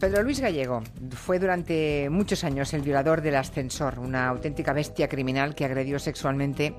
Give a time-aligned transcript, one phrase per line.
[0.00, 5.54] Pedro Luis Gallego fue durante muchos años el violador del ascensor, una auténtica bestia criminal
[5.54, 6.74] que agredió sexualmente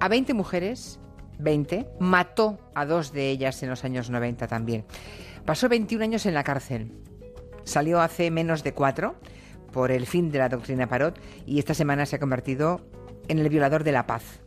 [0.00, 0.98] a 20 mujeres,
[1.40, 4.86] 20, mató a dos de ellas en los años 90 también.
[5.44, 6.90] Pasó 21 años en la cárcel.
[7.64, 9.16] Salió hace menos de cuatro
[9.70, 12.80] por el fin de la doctrina Parot y esta semana se ha convertido
[13.28, 14.40] en el violador de la paz.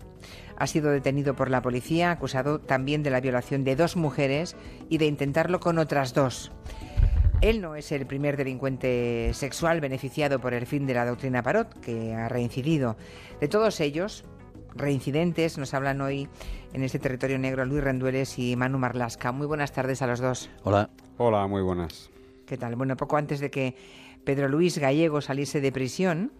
[0.58, 4.56] Ha sido detenido por la policía, acusado también de la violación de dos mujeres
[4.90, 6.52] y de intentarlo con otras dos.
[7.42, 11.80] Él no es el primer delincuente sexual beneficiado por el fin de la doctrina Parot,
[11.80, 12.98] que ha reincidido.
[13.40, 14.24] De todos ellos,
[14.76, 16.30] reincidentes, nos hablan hoy
[16.72, 19.32] en este territorio negro Luis Rendueles y Manu Marlasca.
[19.32, 20.52] Muy buenas tardes a los dos.
[20.62, 20.92] Hola.
[21.18, 22.12] Hola, muy buenas.
[22.46, 22.76] ¿Qué tal?
[22.76, 23.76] Bueno, poco antes de que
[24.24, 26.32] Pedro Luis Gallego saliese de prisión,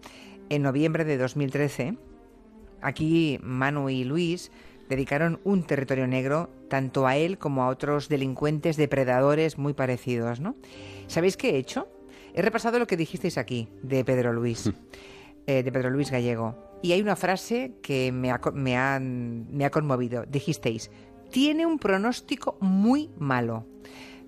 [0.50, 1.96] en noviembre de 2013,
[2.80, 4.52] aquí Manu y Luis
[4.92, 10.54] dedicaron un territorio negro tanto a él como a otros delincuentes depredadores muy parecidos, ¿no?
[11.06, 11.88] ¿Sabéis qué he hecho?
[12.34, 14.70] He repasado lo que dijisteis aquí de Pedro Luis,
[15.46, 16.56] eh, de Pedro Luis Gallego.
[16.82, 20.26] Y hay una frase que me ha, me, ha, me ha conmovido.
[20.26, 20.90] Dijisteis,
[21.30, 23.66] tiene un pronóstico muy malo.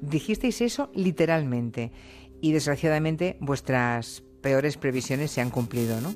[0.00, 1.92] Dijisteis eso literalmente.
[2.40, 6.14] Y desgraciadamente vuestras peores previsiones se han cumplido, ¿no?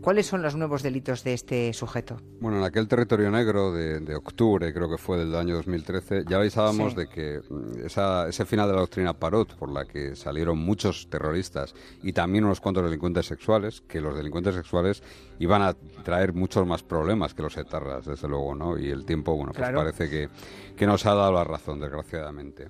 [0.00, 2.16] ¿Cuáles son los nuevos delitos de este sujeto?
[2.40, 6.94] Bueno, en aquel territorio negro de, octubre, creo que fue del año 2013, ya avisábamos
[6.94, 11.08] de que mm, esa, ese final de la doctrina Parot, por la que salieron muchos
[11.10, 15.02] terroristas y también unos cuantos delincuentes sexuales, que los delincuentes sexuales
[15.38, 18.78] iban a traer muchos más problemas que los etarras, desde luego, ¿no?
[18.78, 20.28] Y el tiempo, bueno, pues parece que,
[20.76, 22.68] que nos ha dado la razón, desgraciadamente.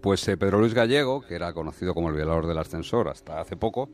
[0.00, 3.56] Pues eh, Pedro Luis Gallego, que era conocido como el violador del ascensor hasta hace
[3.56, 3.90] poco,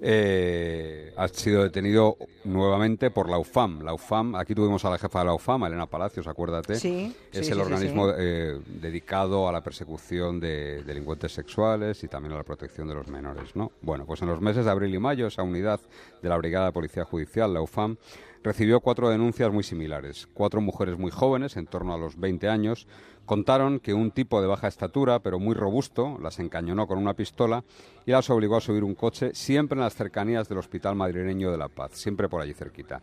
[0.00, 3.82] eh, ha sido detenido nuevamente por la UFAM.
[3.82, 6.76] La UFAM, aquí tuvimos a la jefa de la UFAM, Elena Palacios, acuérdate.
[6.76, 12.38] Sí, es el organismo eh, dedicado a la persecución de delincuentes sexuales y también a
[12.38, 13.54] la protección de los menores.
[13.54, 13.72] ¿no?
[13.82, 15.80] Bueno, pues en los meses de abril y mayo, esa unidad
[16.22, 17.98] de la Brigada de Policía Judicial, la UFAM,
[18.42, 20.28] recibió cuatro denuncias muy similares.
[20.34, 22.86] Cuatro mujeres muy jóvenes, en torno a los 20 años,
[23.30, 27.62] Contaron que un tipo de baja estatura, pero muy robusto, las encañonó con una pistola
[28.04, 31.56] y las obligó a subir un coche siempre en las cercanías del Hospital Madrileño de
[31.56, 33.02] La Paz, siempre por allí cerquita.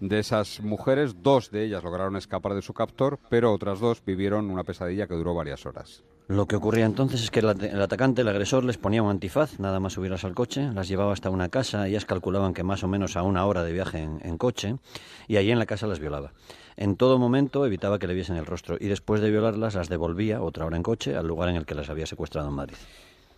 [0.00, 4.50] De esas mujeres, dos de ellas lograron escapar de su captor, pero otras dos vivieron
[4.50, 6.04] una pesadilla que duró varias horas.
[6.26, 9.78] Lo que ocurría entonces es que el, atacante, el agresor, les ponía un antifaz, nada
[9.78, 13.18] más subirlas al coche, las llevaba hasta una casa, ellas calculaban que más o menos
[13.18, 14.76] a una hora de viaje en, coche,
[15.28, 16.32] y allí en la casa las violaba.
[16.76, 20.40] En todo momento evitaba que le viesen el rostro, y después de violarlas las devolvía
[20.40, 22.76] otra hora en coche al lugar en el que las había secuestrado en Madrid.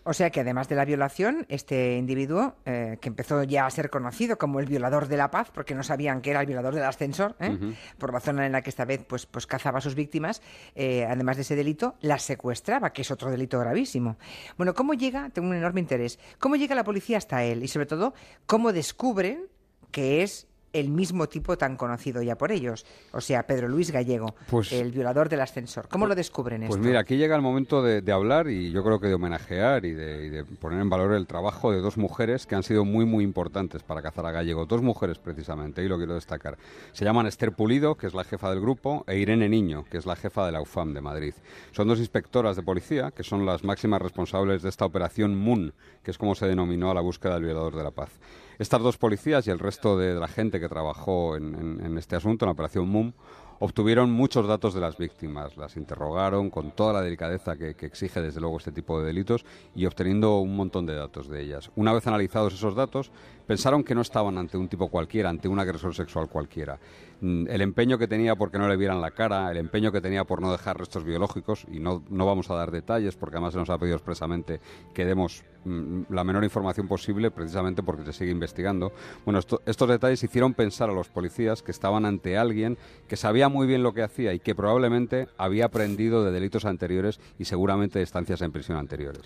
[0.08, 3.90] O sea que además de la violación, este individuo, eh, que empezó ya a ser
[3.90, 6.84] conocido como el violador de la paz, porque no sabían que era el violador del
[6.84, 7.74] ascensor, ¿eh?
[7.98, 10.42] por la zona en la que esta vez pues, pues cazaba a sus víctimas,
[10.76, 14.16] eh, además de ese delito, las secuestraba, que es otro delito gravísimo.
[14.56, 15.28] Bueno, ¿cómo llega?
[15.30, 16.20] Tengo un enorme interés.
[16.38, 17.64] ¿Cómo llega la policía hasta él?
[17.64, 18.14] Y sobre todo,
[18.46, 19.48] ¿cómo descubren
[19.90, 24.34] que es el mismo tipo tan conocido ya por ellos, o sea, Pedro Luis Gallego,
[24.50, 25.88] pues el violador del ascensor.
[25.88, 29.08] ¿Cómo lo descubren Pues mira, aquí llega el momento de, hablar y yo creo que
[29.08, 32.84] de homenajear y de, poner en valor el trabajo de dos mujeres que han sido
[32.84, 34.66] muy, muy importantes para cazar a Gallego.
[34.66, 36.56] Dos mujeres, precisamente, y lo quiero destacar.
[36.92, 40.06] Se llaman Esther Pulido, que es la jefa del grupo, e Irene Niño, que es
[40.06, 41.34] la jefa de la UFAM de Madrid.
[41.72, 46.10] Son dos inspectoras de policía, que son las máximas responsables de esta operación MUN, que
[46.10, 48.10] es como se denominó a la búsqueda del violador de la paz.
[48.58, 52.48] Estas dos policías y el resto de la gente que trabajó en, este asunto, en
[52.48, 53.12] la operación MUM,
[53.58, 58.40] obtuvieron muchos datos de las víctimas, las interrogaron con toda la delicadeza que, exige desde
[58.40, 59.44] luego este tipo de delitos
[59.74, 61.70] y obteniendo un montón de datos de ellas.
[61.76, 63.10] Una vez analizados esos datos,
[63.46, 66.78] pensaron que no estaban ante un tipo cualquiera, ante un agresor sexual cualquiera.
[67.20, 70.24] Mm, el empeño que tenía porque no le vieran la cara, el empeño que tenía
[70.24, 73.58] por no dejar restos biológicos, y no, no vamos a dar detalles porque además se
[73.58, 74.60] nos ha pedido expresamente
[74.92, 78.92] que demos mm, la menor información posible precisamente porque se sigue investigando.
[79.24, 82.76] Bueno, estos detalles hicieron pensar a los policías que estaban ante alguien
[83.08, 87.20] que sabía muy bien lo que hacía y que probablemente había aprendido de delitos anteriores
[87.38, 89.22] y seguramente de estancias en prisión anteriores.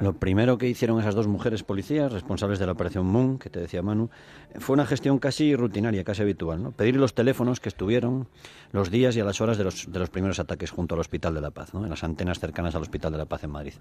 [0.00, 3.60] Lo primero que hicieron esas dos mujeres policías responsables de la operación Moon, que te
[3.60, 4.10] decía Manu,
[4.58, 6.72] fue una gestión casi rutinaria, casi habitual, ¿no?
[6.72, 8.28] Pedir los teléfonos que estuvieron
[8.72, 11.34] los días y a las horas de los, de los primeros ataques junto al Hospital
[11.34, 13.74] de la Paz, en las antenas cercanas al Hospital de la Paz en Madrid.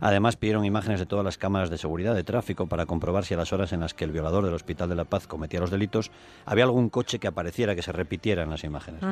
[0.00, 3.36] Además, pidieron imágenes de todas las cámaras de seguridad de tráfico para comprobar si a
[3.36, 6.10] las horas en las que el violador del Hospital de la Paz cometía los delitos
[6.44, 9.02] había algún coche que apareciera, que se repitiera en las imágenes.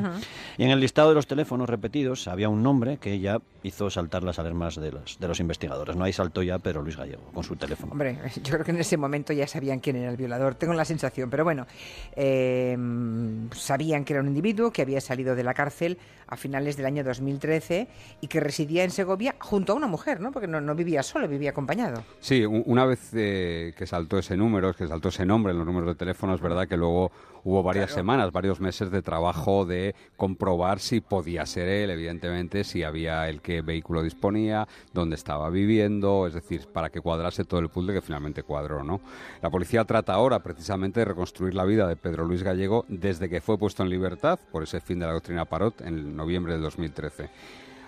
[0.58, 4.22] Y en el listado de los teléfonos repetidos había un nombre que ya hizo saltar
[4.22, 5.96] las alarmas de los, de los investigadores.
[5.96, 7.92] No hay salto ya pero Luis Gallego con su teléfono.
[7.92, 10.54] Hombre, yo creo que en ese momento ya sabían quién era el violador.
[10.54, 11.66] Tengo la sensación, pero bueno,
[12.16, 12.76] eh,
[13.52, 17.04] sabían que era un individuo que había salido de la cárcel a finales del año
[17.04, 17.88] 2013
[18.20, 20.30] y que residía en Segovia junto a una mujer, ¿no?
[20.30, 22.04] Porque no, vivía solo, vivía acompañado.
[22.20, 25.88] Sí, una vez eh, que saltó ese número, que saltó ese nombre en los números
[25.88, 27.10] de teléfono, es verdad que luego
[27.44, 32.82] hubo varias semanas, varios meses de trabajo de comprobar si podía ser él, evidentemente, si
[32.82, 37.68] había el qué vehículo disponía, dónde estaba viviendo, es decir, para que cuadrase todo el
[37.68, 39.00] puzzle que finalmente cuadró, ¿no?
[39.42, 43.40] La policía trata ahora precisamente de reconstruir la vida de Pedro Luis Gallego desde que
[43.40, 47.28] fue puesto en libertad por ese fin de la doctrina Parot en noviembre de 2013.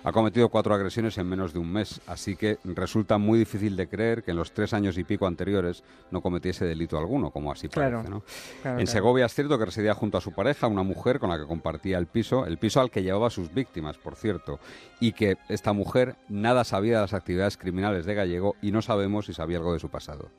[0.03, 3.87] Ha cometido cuatro agresiones en menos de un mes, así que resulta muy difícil de
[3.87, 7.69] creer que en los tres años y pico anteriores no cometiese delito alguno, como así
[7.69, 8.11] parece.
[8.11, 8.25] ¿no?
[8.65, 11.47] en Segovia es cierto que residía junto a su pareja, una mujer con la que
[11.47, 14.59] compartía el piso, el piso al que llevaba a sus víctimas, por cierto,
[14.99, 19.27] y que esta mujer nada sabía de las actividades criminales de Gallego y no sabemos
[19.27, 20.31] si sabía algo de su pasado.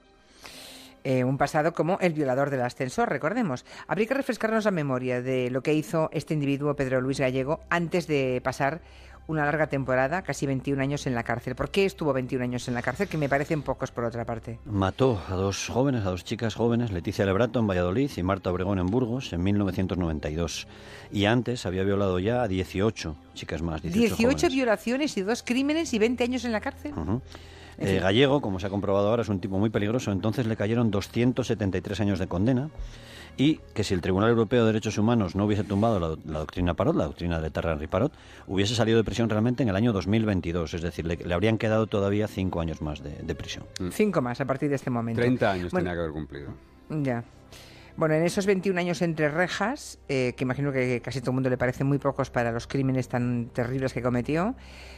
[1.03, 3.65] Eh, un pasado como el violador del ascensor, recordemos.
[3.87, 8.07] Habría que refrescarnos la memoria de lo que hizo este individuo, Pedro Luis Gallego, antes
[8.07, 8.81] de pasar
[9.27, 11.55] una larga temporada, casi 21 años en la cárcel.
[11.55, 13.07] ¿Por qué estuvo 21 años en la cárcel?
[13.07, 14.59] Que me parecen pocos por otra parte.
[14.65, 18.79] Mató a dos jóvenes, a dos chicas jóvenes, Leticia Lebrato en Valladolid y Marta Obregón
[18.79, 20.67] en Burgos en 1992.
[21.11, 23.81] Y antes había violado ya a 18 chicas más.
[23.81, 26.93] 18, 18 violaciones y dos crímenes y 20 años en la cárcel.
[27.77, 30.91] Eh, Gallego, como se ha comprobado ahora, es un tipo muy peligroso, entonces le cayeron
[30.91, 32.69] 273 años de condena
[33.37, 36.95] y que si el Tribunal Europeo de Derechos Humanos no hubiese tumbado la, doctrina Parot,
[36.95, 38.13] la doctrina de Terra Henry Parot,
[38.47, 42.27] hubiese salido de prisión realmente en el año 2022, es decir, le, habrían quedado todavía
[42.27, 43.63] cinco años más de, prisión.
[43.79, 43.89] Mm.
[43.91, 45.21] Cinco más a partir de este momento.
[45.21, 46.51] 30 años tenía que haber cumplido.
[46.89, 47.23] Ya.
[47.95, 51.51] Bueno, en esos 21 años entre rejas, eh, que imagino que casi todo el mundo
[51.51, 54.55] le parece muy pocos para los crímenes tan terribles que cometió,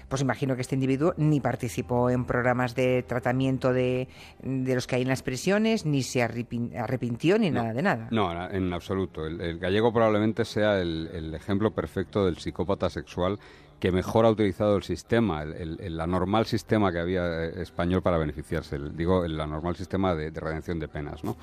[0.08, 4.08] pues imagino que este individuo ni participó en programas de tratamiento de,
[4.42, 8.08] los que hay en las prisiones, ni se arrepintió, ni nada de nada.
[8.12, 9.28] No, en absoluto.
[9.28, 13.40] El, gallego probablemente sea el ejemplo perfecto del psicópata sexual
[13.80, 18.80] que mejor ha utilizado el sistema, el, anormal sistema que había eh, español para beneficiarse,
[18.94, 21.24] digo, el anormal sistema de, redención de penas.
[21.24, 21.36] ¿no?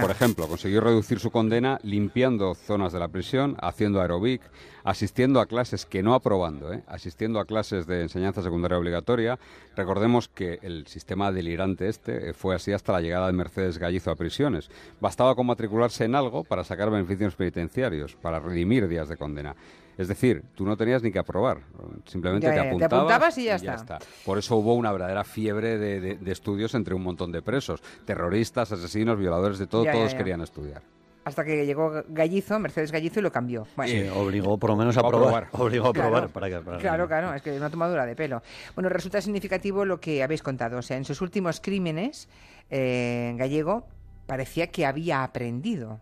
[0.00, 4.42] Por ejemplo, consiguió reducir su condena limpiando zonas de la prisión, haciendo aerobic,
[4.84, 6.84] asistiendo a clases que no aprobando, ¿eh?
[6.86, 9.38] asistiendo a clases de enseñanza secundaria obligatoria.
[9.74, 14.10] Recordemos que el sistema delirante este eh, fue así hasta la llegada de Mercedes Gallizo
[14.10, 14.70] a prisiones.
[15.00, 19.56] Bastaba con matricularse en algo para sacar beneficios penitenciarios, para redimir días de condena.
[19.96, 21.60] Es decir, tú no tenías ni que aprobar,
[22.04, 24.00] simplemente te, apuntabas, y ya, está.
[24.24, 29.16] Por eso hubo una verdadera fiebre de, estudios entre un montón de presos, terroristas, asesinos,
[29.16, 30.82] violadores, de todo, todos querían estudiar
[31.24, 33.66] hasta que llegó Gallizo, Mercedes Gallizo, y lo cambió.
[33.86, 35.48] Sí, obligó por lo menos a probar.
[35.52, 36.60] Obligó a probar para que...
[36.78, 38.42] claro, claro, es que es una tomadura de pelo.
[38.74, 40.78] Bueno, resulta significativo lo que habéis contado.
[40.78, 42.28] O sea, en sus últimos crímenes,
[42.70, 43.86] eh, Gallego
[44.26, 46.00] parecía que había aprendido.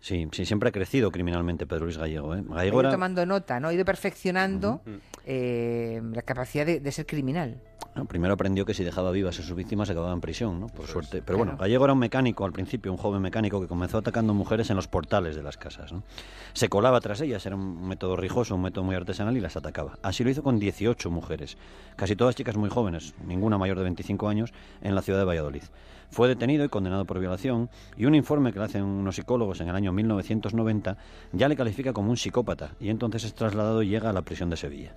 [0.00, 2.34] Sí, sí, siempre ha crecido criminalmente Pedro Luis Gallego.
[2.34, 2.42] ¿eh?
[2.54, 3.68] ha ido tomando nota, ¿no?
[3.68, 4.82] Ha ido perfeccionando
[5.96, 7.60] eh, la capacidad de, ser criminal.
[8.08, 10.66] primero aprendió que si dejaba vivas a sus víctimas se acababa en prisión, ¿no?
[10.66, 11.22] Por suerte.
[11.22, 14.70] Pero bueno, Gallego era un mecánico al principio, un joven mecánico que comenzó atacando mujeres
[14.70, 15.92] en los portales de las casas.
[15.92, 16.02] ¿no?
[16.52, 19.98] Se colaba tras ellas, era un método rijoso, un método muy artesanal y las atacaba.
[20.02, 21.56] Así lo hizo con 18 mujeres,
[21.96, 24.52] casi todas chicas muy jóvenes, ninguna mayor de 25 años,
[24.82, 25.62] en la ciudad de Valladolid.
[26.10, 29.68] Fue detenido y condenado por violación y un informe que le hacen unos psicólogos en
[29.68, 30.96] el año 1990
[31.32, 34.48] ya le califica como un psicópata y entonces es trasladado y llega a la prisión
[34.48, 34.94] de Sevilla.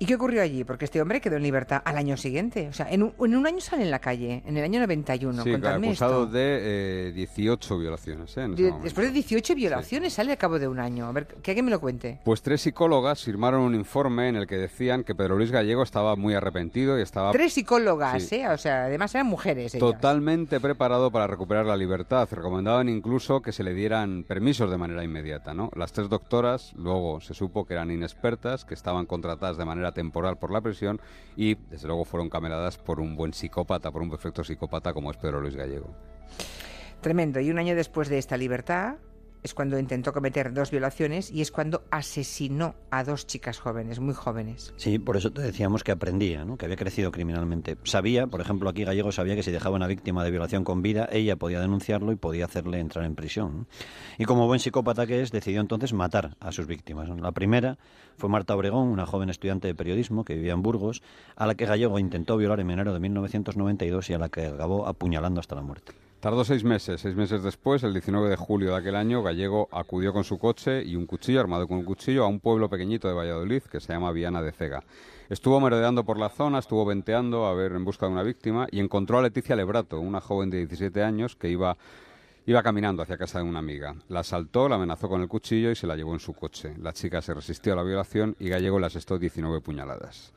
[0.00, 0.62] ¿Y qué ocurrió allí?
[0.62, 2.68] Porque este hombre quedó en libertad al año siguiente.
[2.68, 5.42] O sea, en un, año sale en la calle, en el año 91.
[5.42, 8.36] Sí, acusado de 18 eh, violaciones.
[8.36, 8.46] ¿eh?
[8.82, 11.06] después de 18 violaciones sale a cabo de un año.
[11.06, 12.20] A ver, que alguien me lo cuente.
[12.24, 16.14] Pues tres psicólogas firmaron un informe en el que decían que Pedro Luis Gallego estaba
[16.14, 17.32] muy arrepentido y estaba...
[17.32, 18.48] Tres psicólogas, ¿eh?
[18.48, 19.72] O sea, además eran mujeres.
[19.78, 22.28] Totalmente preparado para recuperar la libertad.
[22.30, 25.70] Recomendaban incluso que se le dieran permisos de manera inmediata, ¿no?
[25.74, 30.36] Las tres doctoras luego se supo que eran inexpertas, que estaban contratadas de manera temporal
[30.36, 31.00] por la prisión
[31.36, 35.16] y desde luego fueron cameladas por un buen psicópata, por un perfecto psicópata como es
[35.16, 35.94] Pedro Luis Gallego.
[37.00, 37.40] Tremendo.
[37.40, 38.96] Y un año después de esta libertad,
[39.42, 44.14] es cuando intentó cometer dos violaciones y es cuando asesinó a dos chicas jóvenes, muy
[44.14, 44.74] jóvenes.
[44.76, 46.56] Sí, por eso te decíamos que aprendía, ¿no?
[46.56, 47.76] que había crecido criminalmente.
[47.84, 51.08] Sabía, por ejemplo, aquí Gallego sabía que si dejaba una víctima de violación con vida,
[51.12, 53.66] ella podía denunciarlo y podía hacerle entrar en prisión.
[54.18, 57.08] Y como buen psicópata que es, decidió entonces matar a sus víctimas.
[57.08, 57.78] La primera
[58.16, 61.02] fue Marta Obregón, una joven estudiante de periodismo que vivía en Burgos,
[61.36, 64.86] a la que Gallego intentó violar en enero de 1992 y a la que acabó
[64.86, 66.07] apuñalando hasta la muerte.
[66.20, 67.00] Tardó seis meses.
[67.00, 70.82] Seis meses después, el 19 de julio de aquel año, Gallego acudió con su coche
[70.82, 73.92] y un cuchillo, armado con un cuchillo, a un pueblo pequeñito de Valladolid que se
[73.92, 74.82] llama Viana de Cega.
[75.28, 78.80] Estuvo merodeando por la zona, estuvo venteando a ver en busca de una víctima y
[78.80, 81.76] encontró a Leticia Lebrato, una joven de 17 años que iba
[82.48, 83.94] Iba caminando hacia casa de una amiga.
[84.08, 86.72] La asaltó, la amenazó con el cuchillo y se la llevó en su coche.
[86.78, 90.32] La chica se resistió a la violación y Gallego le asestó 19 puñaladas.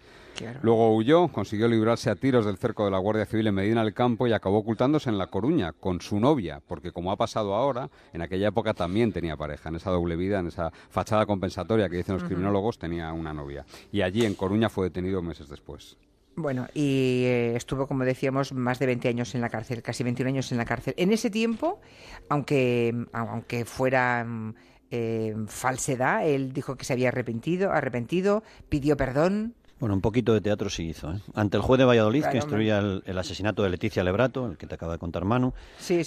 [0.61, 3.93] Luego huyó, consiguió librarse a tiros del cerco de la Guardia Civil en Medina del
[3.93, 7.89] Campo y acabó ocultándose en La Coruña con su novia, porque como ha pasado ahora,
[8.13, 11.97] en aquella época también tenía pareja, en esa doble vida, en esa fachada compensatoria que
[11.97, 13.65] dicen los criminólogos, tenía una novia.
[13.91, 15.97] Y allí en Coruña fue detenido meses después.
[16.35, 20.29] Bueno, y eh, estuvo, como decíamos, más de 20 años en la cárcel, casi 21
[20.29, 20.93] años en la cárcel.
[20.97, 21.81] En ese tiempo,
[22.29, 24.53] aunque, aunque fuera mm,
[24.91, 29.55] eh, falsedad, él dijo que se había arrepentido, arrepentido, pidió perdón.
[29.81, 31.11] Bueno, un poquito de teatro sí hizo.
[31.11, 31.19] ¿eh?
[31.33, 34.75] Ante el juez de Valladolid, que instruía el, asesinato de Leticia Lebrato, el que te
[34.75, 35.53] acaba de contar Manu,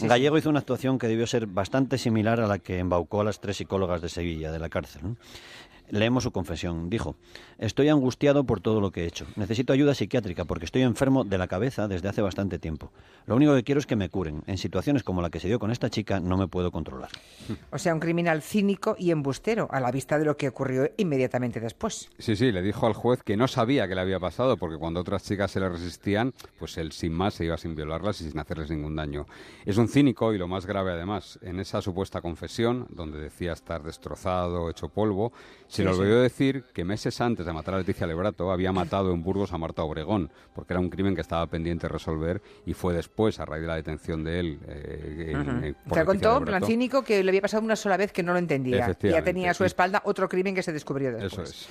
[0.00, 3.40] Gallego hizo una actuación que debió ser bastante similar a la que embaucó a las
[3.40, 5.16] tres psicólogas de Sevilla, de la cárcel.
[5.90, 6.88] Leemos su confesión.
[6.90, 7.16] Dijo,
[7.58, 9.26] estoy angustiado por todo lo que he hecho.
[9.36, 12.90] Necesito ayuda psiquiátrica porque estoy enfermo de la cabeza desde hace bastante tiempo.
[13.26, 14.42] Lo único que quiero es que me curen.
[14.46, 17.10] En situaciones como la que se dio con esta chica no me puedo controlar.
[17.70, 21.60] O sea, un criminal cínico y embustero a la vista de lo que ocurrió inmediatamente
[21.60, 22.10] después.
[22.18, 25.00] Sí, sí, le dijo al juez que no sabía que le había pasado porque cuando
[25.00, 28.38] otras chicas se le resistían, pues él sin más se iba sin violarlas y sin
[28.38, 29.26] hacerles ningún daño.
[29.64, 33.82] Es un cínico y lo más grave además, en esa supuesta confesión, donde decía estar
[33.82, 35.32] destrozado, hecho polvo,
[35.74, 39.22] se le olvidó decir que meses antes de matar a Leticia Lebrato había matado en
[39.22, 42.94] Burgos a Marta Obregón, porque era un crimen que estaba pendiente de resolver y fue
[42.94, 44.58] después, a raíz de la detención de él.
[44.68, 48.38] Eh, Te contó, plan cínico, que le había pasado una sola vez que no lo
[48.38, 48.96] entendía.
[49.02, 51.32] Y ya tenía a su espalda otro crimen que se descubrió después.
[51.32, 51.68] Eso es.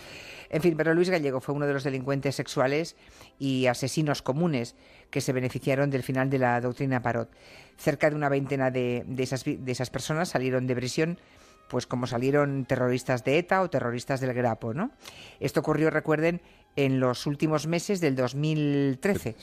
[0.50, 2.96] En fin, pero Luis Gallego fue uno de los delincuentes sexuales
[3.40, 4.76] y asesinos comunes
[5.10, 7.30] que se beneficiaron del final de la doctrina Parot.
[7.78, 11.18] Cerca de una veintena de, de, esas, de esas personas salieron de prisión
[11.68, 14.92] pues como salieron terroristas de ETA o terroristas del Grapo, ¿no?
[15.40, 16.42] Esto ocurrió, recuerden,
[16.76, 19.36] en los últimos meses del 2013.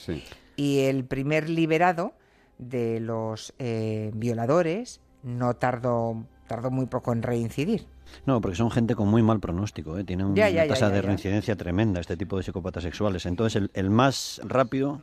[0.56, 2.14] Y el primer liberado
[2.58, 7.86] de los eh, violadores no tardó, tardó muy poco en reincidir.
[8.26, 10.04] No, porque son gente con muy mal pronóstico, ¿eh?
[10.04, 13.24] tienen una tasa de reincidencia tremenda este tipo de psicópatas sexuales.
[13.24, 15.02] Entonces, el, el más rápido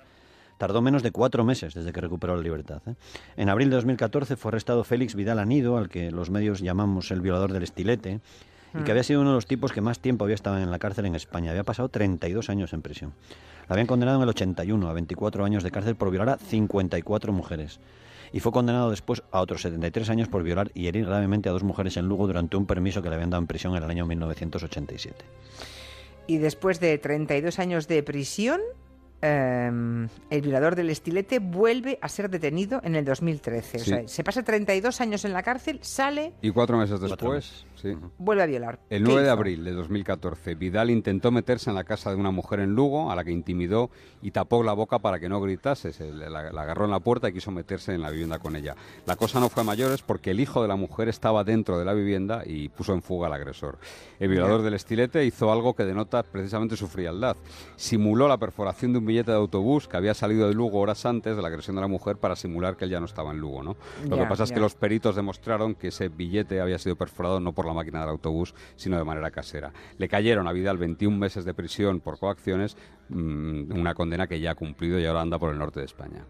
[0.57, 2.81] Tardó menos de cuatro meses desde que recuperó la libertad.
[2.87, 2.95] ¿eh?
[3.35, 7.21] En abril de 2014 fue arrestado Félix Vidal Anido, al que los medios llamamos el
[7.21, 8.19] violador del estilete,
[8.73, 8.91] y que mm.
[8.91, 11.15] había sido uno de los tipos que más tiempo había estado en la cárcel en
[11.15, 11.51] España.
[11.51, 13.13] Había pasado 32 años en prisión.
[13.69, 17.33] La habían condenado en el 81 a 24 años de cárcel por violar a 54
[17.33, 17.79] mujeres.
[18.33, 21.63] Y fue condenado después a otros 73 años por violar y herir gravemente a dos
[21.63, 24.05] mujeres en Lugo durante un permiso que le habían dado en prisión en el año
[24.05, 25.25] 1987.
[26.27, 28.59] Y después de 32 años de prisión,
[29.19, 33.77] Em, el violador del estilete vuelve a ser detenido en el 2013.
[33.77, 36.33] O sea, se pasa 32 años en la cárcel, sale...
[36.41, 37.95] Y cuatro meses después, sí.
[38.17, 38.79] Vuelve a violar.
[38.89, 42.59] El 9 de abril de 2014, Vidal intentó meterse en la casa de una mujer
[42.59, 43.89] en Lugo, a la que intimidó
[44.21, 45.93] y tapó la boca para que no gritase.
[45.93, 48.75] Se la, agarró en la puerta y quiso meterse en la vivienda con ella.
[49.05, 51.85] La cosa no fue a mayores porque el hijo de la mujer estaba dentro de
[51.85, 53.77] la vivienda y puso en fuga al agresor.
[54.19, 57.37] El violador del estilete hizo algo que denota precisamente su frialdad.
[57.75, 61.35] Simuló la perforación de un billete de autobús que había salido de Lugo horas antes
[61.35, 63.63] de la agresión de la mujer para simular que él ya no estaba en Lugo,
[63.63, 63.75] ¿no?
[64.09, 67.53] Lo que pasa es que los peritos demostraron que ese billete había sido perforado no
[67.53, 69.71] por la máquina del autobús, sino de manera casera.
[69.97, 72.77] Le cayeron a Vidal 21 meses de prisión por coacciones,
[73.09, 76.25] mm, una condena que ya ha cumplido y ahora anda por el norte de España.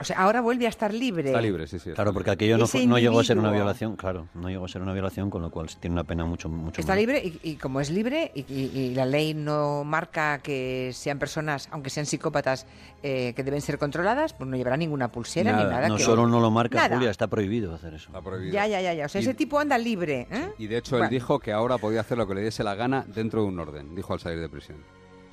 [0.00, 1.28] O sea, ahora vuelve a estar libre.
[1.28, 1.90] Está libre, sí, sí.
[1.92, 4.82] Claro, porque aquello no, no, llegó a ser una violación, claro, no llegó a ser
[4.82, 7.90] una violación, con lo cual tiene una pena mucho, mucho Está libre y, como es
[7.90, 12.66] libre y, la ley no marca que sean personas, aunque sean psicópatas,
[13.02, 15.88] eh, que deben ser controladas, pues no llevará ninguna pulsera ni nada.
[15.88, 18.08] No solo no lo marca, Julia, está prohibido hacer eso.
[18.08, 18.52] Está prohibido.
[18.52, 19.06] Ya, ya, ya, ya.
[19.06, 20.26] O sea, ese tipo anda libre.
[20.30, 20.52] ¿eh?
[20.58, 23.04] Y de hecho él dijo que ahora podía hacer lo que le diese la gana
[23.06, 24.78] dentro de un orden, dijo al salir de prisión.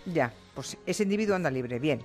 [0.05, 2.01] Ya, pues ese individuo anda libre, bien.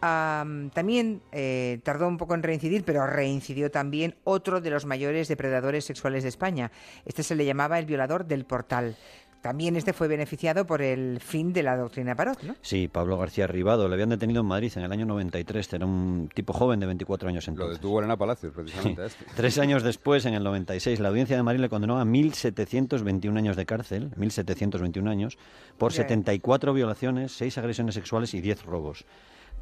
[0.00, 5.84] también eh, tardó un poco en reincidir, pero reincidió también otro de los mayores depredadores
[5.84, 6.70] sexuales de España.
[7.04, 8.96] Este se le llamaba el violador del portal.
[9.40, 12.56] También este fue beneficiado por el fin de la doctrina Parot, ¿no?
[12.60, 13.86] Sí, Pablo García Ribado.
[13.88, 15.72] Le habían detenido en Madrid en el año 93.
[15.74, 17.68] Era un tipo joven de 24 años entonces.
[17.68, 19.06] Lo detuvo Elena Palacios, precisamente.
[19.06, 19.24] Este.
[19.36, 23.56] Tres años después, en el 96, la audiencia de Madrid le condenó a 1.721 años
[23.56, 25.38] de cárcel, 1.721 años,
[25.78, 29.06] por 74 violaciones, 6 agresiones sexuales y 10 robos.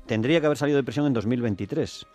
[0.06, 2.06] Tendría que haber salido de prisión en 2023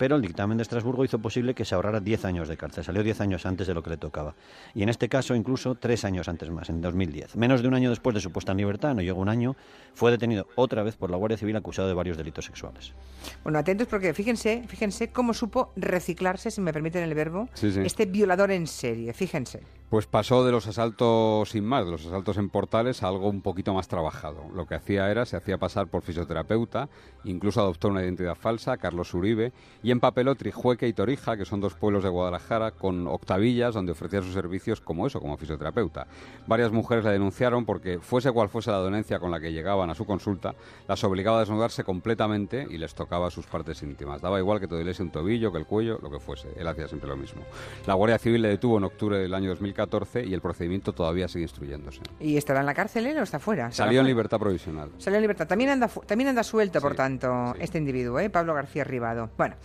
[0.00, 2.82] pero el dictamen de Estrasburgo hizo posible que se ahorrara 10 años de cárcel.
[2.82, 4.34] Salió 10 años antes de lo que le tocaba.
[4.74, 7.36] Y en este caso, incluso 3 años antes más, en 2010.
[7.36, 9.56] Menos de un año después de su puesta en libertad, no llegó un año,
[9.92, 12.94] fue detenido otra vez por la Guardia Civil acusado de varios delitos sexuales.
[13.42, 18.52] Bueno, atentos porque fíjense, fíjense cómo supo reciclarse, si me permiten el verbo, este violador
[18.52, 19.12] en serie.
[19.12, 19.60] Fíjense.
[19.90, 23.42] Pues pasó de los asaltos sin más, de los asaltos en portales, a algo un
[23.42, 24.44] poquito más trabajado.
[24.54, 26.88] Lo que hacía era, se hacía pasar por fisioterapeuta,
[27.24, 31.74] incluso adoptó una identidad falsa, Carlos Uribe, y empapeló Trijueque y Torija, que son dos
[31.74, 36.06] pueblos de Guadalajara, con octavillas donde ofrecía sus servicios como eso, como fisioterapeuta.
[36.46, 39.96] Varias mujeres la denunciaron porque, fuese cual fuese la dolencia con la que llegaban a
[39.96, 40.54] su consulta,
[40.86, 44.22] las obligaba a desnudarse completamente y les tocaba sus partes íntimas.
[44.22, 46.46] Daba igual que te doliese un tobillo, que el cuello, lo que fuese.
[46.56, 47.42] Él hacía siempre lo mismo.
[47.88, 49.79] La Guardia Civil le detuvo en octubre del año 2014
[50.26, 52.00] y el procedimiento todavía sigue instruyéndose.
[52.18, 53.70] ¿Y estará en la cárcel él o está fuera?
[53.70, 54.90] Salió en libertad provisional.
[54.98, 55.46] Salió en libertad.
[55.46, 58.30] También anda, también anda suelto, por tanto, este individuo, ¿eh?
[58.30, 59.30] Pablo García Ribado.
[59.36, 59.56] Bueno,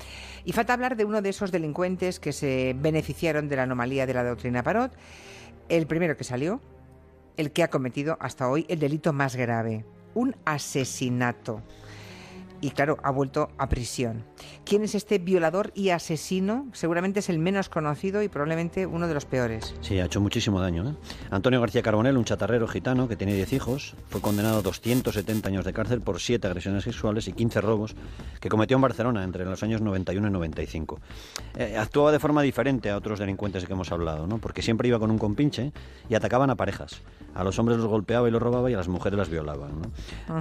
[0.43, 4.13] y falta hablar de uno de esos delincuentes que se beneficiaron de la anomalía de
[4.13, 4.91] la doctrina Parot.
[5.69, 6.61] El primero que salió,
[7.37, 11.61] el que ha cometido hasta hoy el delito más grave, un asesinato
[12.61, 14.23] y claro, ha vuelto a prisión.
[14.65, 16.67] ¿Quién es este violador y asesino?
[16.73, 19.75] Seguramente es el menos conocido y probablemente uno de los peores.
[19.81, 20.89] Sí, ha hecho muchísimo daño.
[20.89, 20.93] ¿eh?
[21.31, 25.65] Antonio García Carbonell, un chatarrero gitano que tiene 10 hijos, fue condenado a 270 años
[25.65, 27.95] de cárcel por 7 agresiones sexuales y 15 robos
[28.39, 30.99] que cometió en Barcelona entre los años 91 y 95.
[31.55, 34.37] Eh, actuaba de forma diferente a otros delincuentes que hemos hablado, ¿no?
[34.39, 35.71] porque siempre iba con un compinche
[36.09, 37.01] y atacaban a parejas.
[37.33, 39.67] A los hombres los golpeaba y los robaba y a las mujeres las violaba.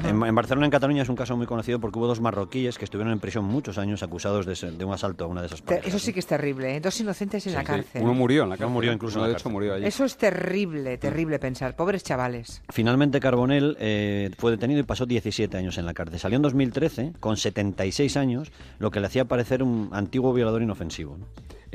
[0.04, 2.84] En, en Barcelona, en Cataluña, es un caso muy conocido porque hubo dos marroquíes que
[2.84, 5.88] estuvieron en prisión muchos años acusados de, un asalto a una de esas parejas.
[5.88, 6.80] Eso sí que es terrible, ¿eh?
[6.80, 8.02] dos inocentes en la cárcel.
[8.02, 8.72] Uno murió en la cárcel.
[8.72, 9.86] murió incluso de hecho murió allí.
[9.86, 11.76] Eso es terrible, terrible pensar.
[11.76, 12.62] Pobres chavales.
[12.70, 16.18] Finalmente Carbonell eh, fue detenido y pasó 17 años en la cárcel.
[16.18, 21.18] Salió en 2013 con 76 años, lo que le hacía parecer un antiguo violador inofensivo.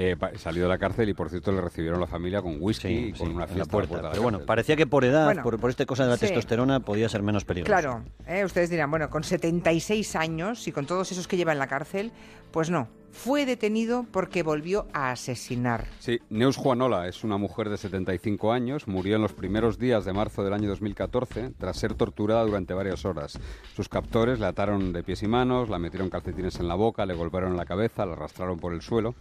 [0.01, 3.11] Eh, salió de la cárcel y por cierto le recibieron la familia con whisky y
[3.11, 4.11] con una fiesta puerta.
[4.11, 7.21] Pero bueno, parecía que por edad, por, por esta cosa de la testosterona, podía ser
[7.21, 7.69] menos peligroso.
[7.69, 11.59] Claro, eh, ustedes dirán, bueno, con 76 años y con todos esos que lleva en
[11.59, 12.11] la cárcel,
[12.51, 15.85] pues no, fue detenido porque volvió a asesinar.
[15.99, 20.13] Sí, Neus Juanola es una mujer de 75 años, murió en los primeros días de
[20.13, 23.39] marzo del año 2014 tras ser torturada durante varias horas.
[23.75, 27.13] Sus captores le ataron de pies y manos, la metieron calcetines en la boca, le
[27.13, 29.15] golpearon la cabeza, la arrastraron por el suelo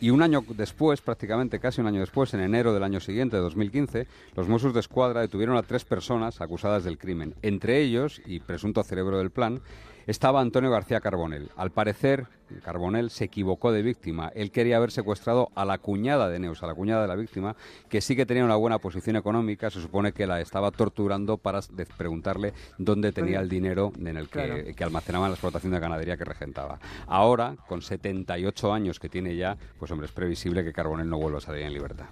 [0.00, 3.42] y un año después, prácticamente casi un año después, en enero del año siguiente, de
[3.42, 4.06] 2015,
[4.36, 7.34] los Mossos de Escuadra detuvieron a tres personas acusadas del crimen.
[7.42, 9.62] Entre ellos, y presunto cerebro del plan,
[10.06, 11.50] estaba Antonio García Carbonell.
[11.56, 12.26] Al parecer,
[12.62, 14.30] Carbonell se equivocó de víctima.
[14.34, 17.56] Él quería haber secuestrado a la cuñada de Neus, a la cuñada de la víctima,
[17.88, 19.70] que sí que tenía una buena posición económica.
[19.70, 21.60] Se supone que la estaba torturando para
[21.96, 26.16] preguntarle dónde tenía el dinero en el que, que almacenaba en la explotación de ganadería
[26.16, 26.78] que regentaba.
[27.06, 31.38] Ahora, con 78 años que tiene ya, pues hombre, es previsible que Carbonell no vuelva
[31.38, 32.06] a salir en libertad.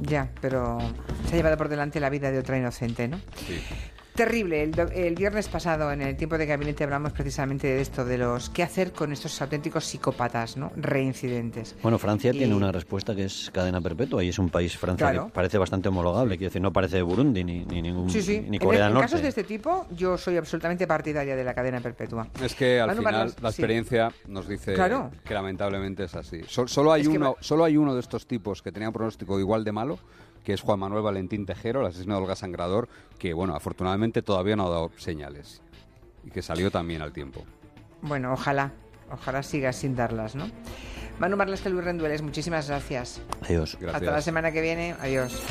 [0.00, 0.78] Ya, pero
[1.26, 3.18] se ha llevado por delante la vida de otra inocente, ¿no?
[3.36, 3.60] Sí.
[4.20, 4.70] Terrible.
[4.92, 8.62] El, viernes pasado, en el tiempo de gabinete, hablamos precisamente de esto, de los qué
[8.62, 10.70] hacer con estos auténticos psicópatas, ¿no?
[10.76, 11.74] Reincidentes.
[11.82, 15.20] Bueno, Francia tiene una respuesta que es cadena perpetua y es un país, Francia, que
[15.32, 16.36] parece bastante homologable.
[16.36, 18.44] Quiero decir, no parece Burundi ni, ningún sí, sí.
[18.46, 19.06] ni Corea en, del Norte.
[19.06, 22.28] En casos de este tipo, yo soy absolutamente partidaria de la cadena perpetua.
[22.44, 24.74] Es que al final la experiencia nos dice
[25.24, 26.42] que lamentablemente es así.
[26.46, 29.72] solo, hay uno, solo hay uno de estos tipos que tenía un pronóstico igual de
[29.72, 29.98] malo
[30.44, 34.56] que es Juan Manuel Valentín Tejero, el asesino de Olga Sangrador, que, bueno, afortunadamente todavía
[34.56, 35.62] no ha dado señales
[36.24, 37.44] y que salió también al tiempo.
[38.02, 38.72] Bueno, ojalá,
[39.10, 40.50] ojalá siga sin darlas, ¿no?
[41.18, 43.20] Manu Marles, Luis Rendueles, muchísimas gracias.
[43.42, 43.76] Adiós.
[43.78, 44.02] Gracias.
[44.02, 44.96] Hasta la semana que viene.
[45.00, 45.42] Adiós.